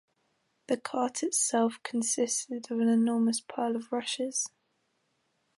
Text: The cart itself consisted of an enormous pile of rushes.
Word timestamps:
The 0.65 0.77
cart 0.77 1.21
itself 1.21 1.77
consisted 1.83 2.71
of 2.71 2.79
an 2.79 2.89
enormous 2.89 3.39
pile 3.39 3.75
of 3.75 3.91
rushes. 3.91 4.49